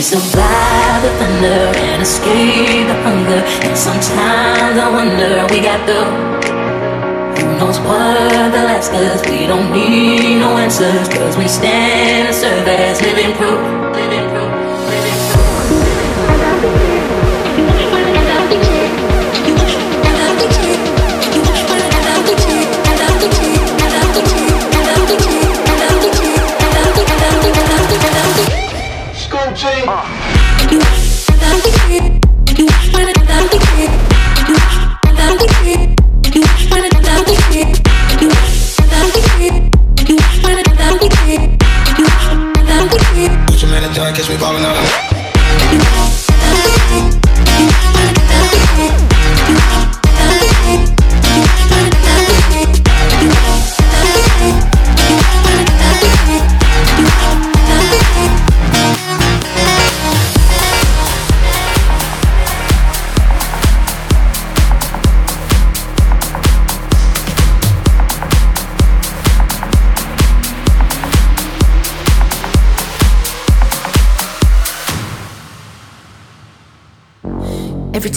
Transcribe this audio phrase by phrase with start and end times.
[0.00, 3.44] We survive the thunder and escape the hunger.
[3.68, 6.00] And sometimes I wonder we got the
[7.36, 11.06] who knows what the last cause we don't need no answers.
[11.06, 13.60] Cause we stand and serve as living proof.
[13.94, 14.29] Living proof.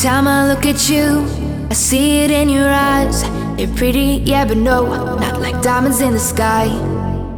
[0.03, 1.25] Time I look at you,
[1.69, 3.23] I see it in your eyes.
[3.55, 6.65] They're pretty, yeah, but no, not like diamonds in the sky.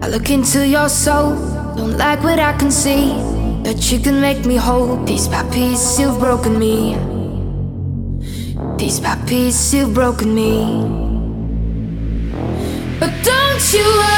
[0.02, 1.36] I look into your soul,
[1.76, 3.14] don't like what I can see.
[3.64, 6.98] But you can make me whole, piece by piece, you've broken me.
[8.80, 10.66] Piece by piece, you've broken me.
[13.00, 14.15] But don't you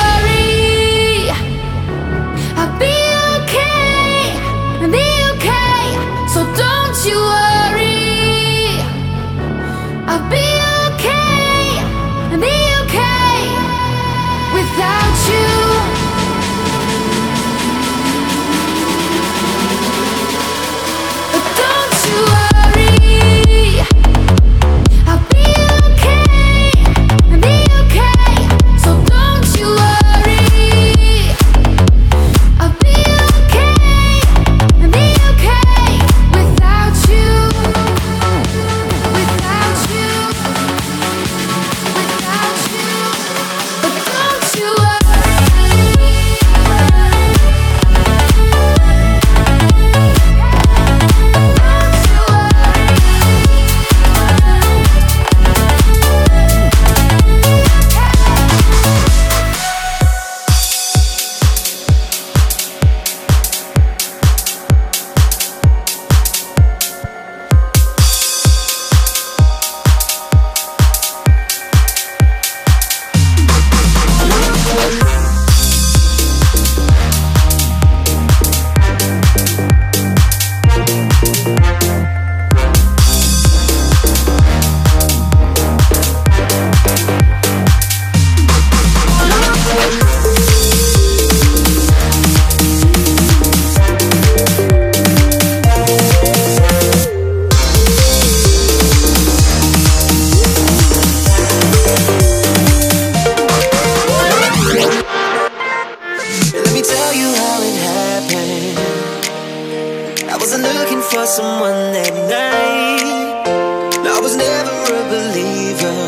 [110.88, 114.08] looking for someone that night.
[114.08, 116.00] I was never a believer.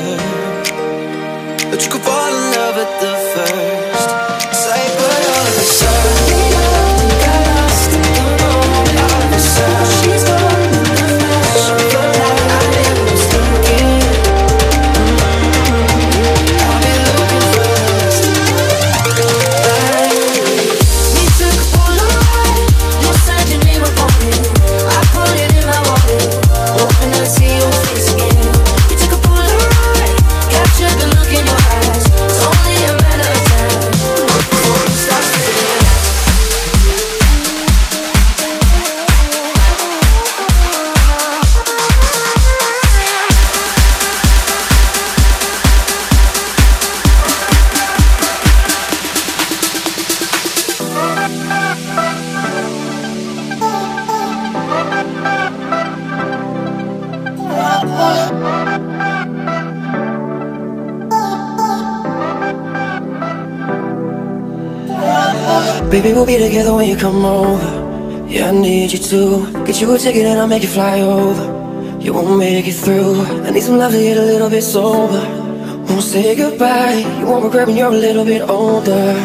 [1.69, 3.68] But you could fall in love at the first
[65.89, 68.27] Baby, we'll be together when you come over.
[68.29, 71.45] Yeah, I need you to get you a ticket and I'll make you fly over.
[71.99, 73.21] You won't make it through.
[73.21, 75.19] I need some love to get a little bit sober.
[75.89, 77.03] Won't say goodbye.
[77.19, 79.15] You won't regret when you're a little bit older.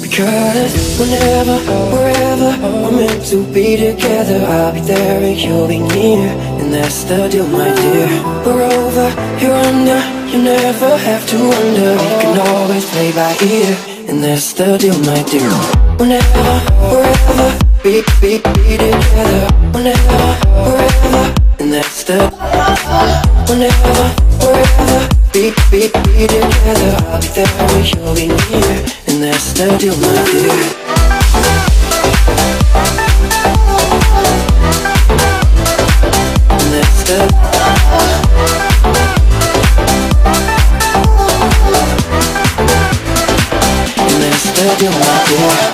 [0.00, 1.58] Because whenever,
[1.92, 6.28] wherever we're meant to be together, I'll be there and you'll be near,
[6.60, 8.08] and that's the deal, my dear.
[8.46, 9.08] We're over,
[9.40, 10.00] you're under,
[10.30, 11.92] you never have to wonder.
[11.92, 13.76] We can always play by ear,
[14.08, 15.73] and that's the deal, my dear.
[15.98, 16.60] We'll never,
[16.90, 18.02] forever be,
[18.42, 19.46] together.
[19.72, 19.84] We'll
[21.60, 22.18] and that's the.
[23.48, 24.08] We'll never,
[24.40, 25.88] forever be, be,
[26.26, 26.96] together.
[27.08, 30.84] I'll be there when you'll be near, and that's the deal, my dear.
[44.84, 45.73] you my dear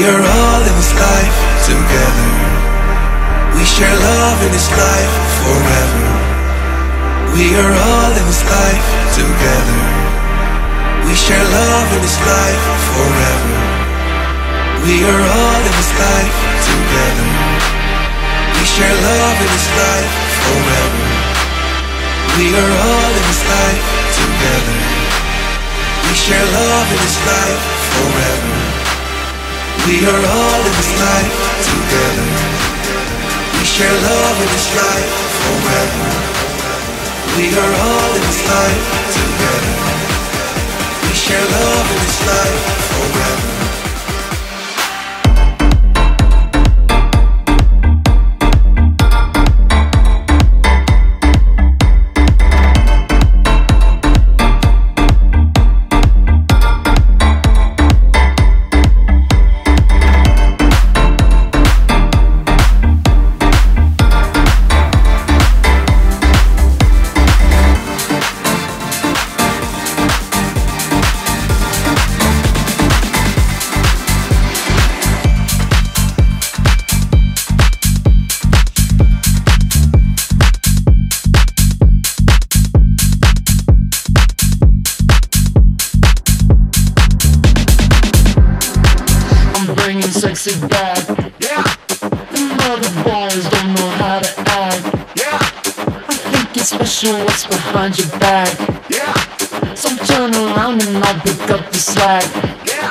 [0.00, 1.36] are all in this life
[1.68, 2.32] together.
[3.52, 6.06] We share love in this life forever.
[7.36, 9.82] We are all in this life together.
[11.04, 13.56] We share love in this life forever.
[14.88, 17.28] We are all in this life together.
[18.56, 21.04] We share love in this life forever.
[22.40, 23.84] We are all in this life
[24.16, 24.78] together.
[26.08, 28.71] We share love in this life forever.
[29.86, 31.32] We are all in this life
[31.66, 32.28] together.
[33.58, 35.10] We share love in this life
[35.42, 36.08] forever.
[37.36, 39.01] We are all in this life
[96.62, 98.48] Special what's behind your back.
[98.88, 99.12] Yeah.
[99.74, 102.24] So turn around and I'll pick up the slack.
[102.64, 102.88] Yeah.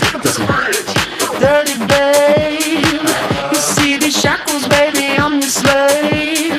[0.00, 0.94] Take bridge.
[1.38, 3.04] Dirty babe.
[3.52, 6.56] You see these shackles, baby, I'm your slave.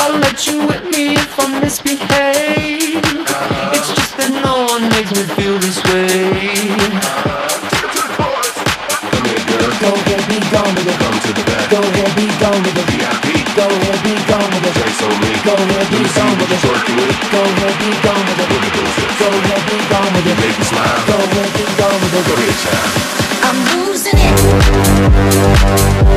[0.00, 3.02] I'll let you whip me if I misbehave.
[3.74, 6.70] It's just that no one makes me feel this way.
[9.82, 10.22] Go ahead,
[10.74, 10.96] with.
[11.02, 11.70] Come to the back.
[11.70, 13.56] Go ahead, be gone with it.
[13.56, 13.99] Go ahead,
[15.42, 16.60] Go ahead, be gone with it.
[16.60, 18.48] Go ahead, be gone with it.
[19.18, 20.36] Go ahead, be gone with it.
[20.38, 21.00] Make me smile.
[21.06, 22.24] Go ahead, be gone with it.
[22.28, 23.10] Go ahead.
[23.42, 26.09] I'm losing it.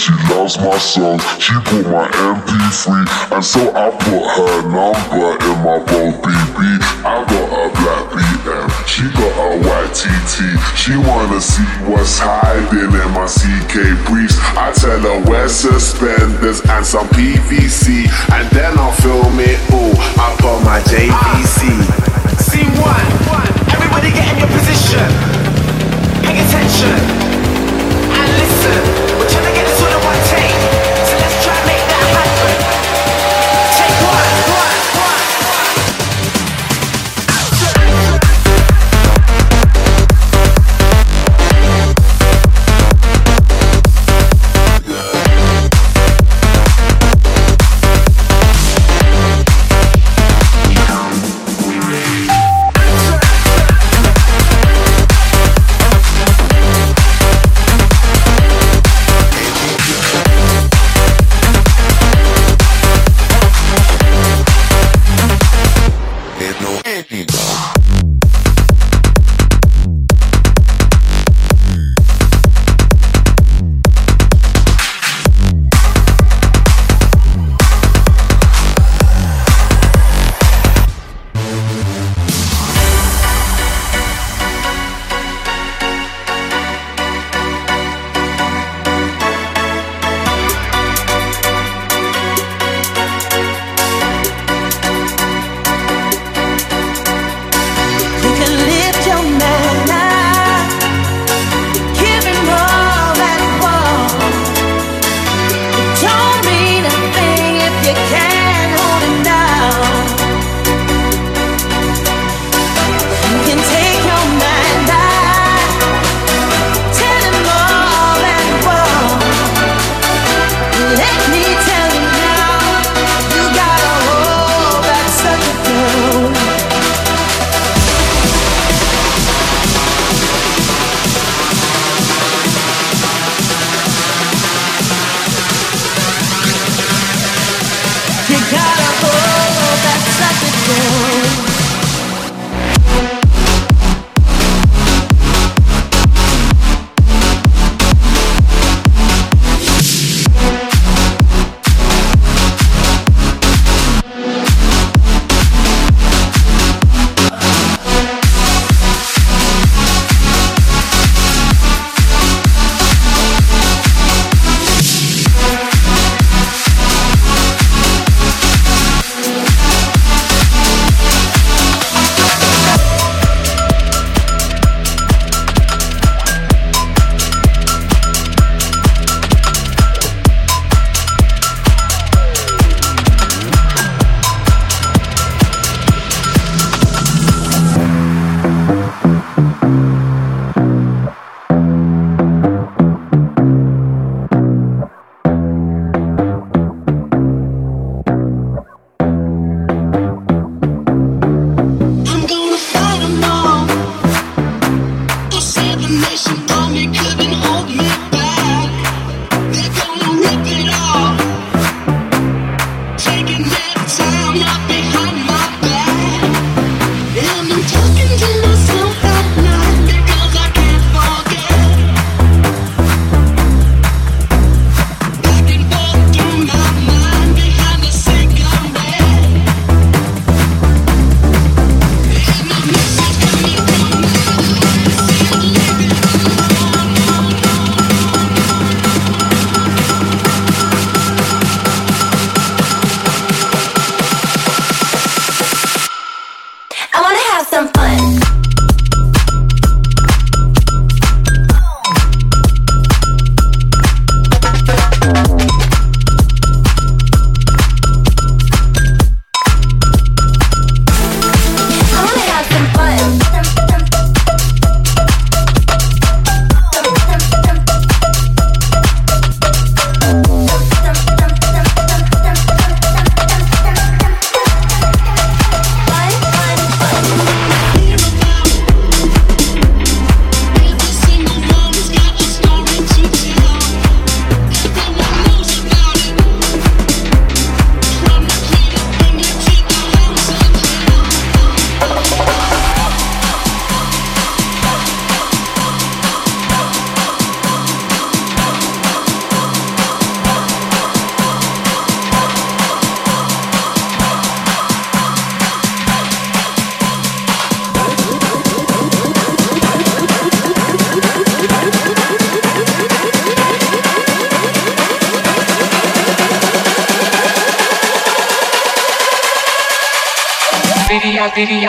[0.00, 3.04] She loves my songs, she put my MP3.
[3.36, 6.80] And so I put her number in my bold BB.
[7.04, 10.56] I got a black BM, she got a white TT.
[10.74, 14.40] She wanna see what's hiding in my CK briefs.
[14.56, 18.08] I tell her wear suspenders and some PVC.
[18.32, 21.76] And then I'll film it all up on my JVC.
[22.40, 23.04] Scene one.
[23.68, 25.04] Everybody get in your position.
[26.24, 26.96] Pay attention.
[28.16, 29.09] And listen.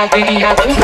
[0.07, 0.80] Diddy, I